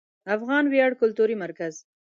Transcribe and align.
افغان 0.35 0.65
ویاړ 0.69 0.91
کلتوري 1.01 1.35
مرکز 1.43 1.73